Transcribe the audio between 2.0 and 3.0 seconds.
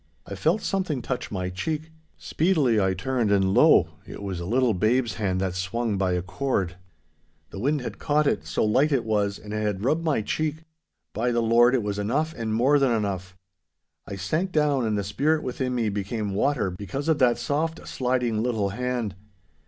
Speedily I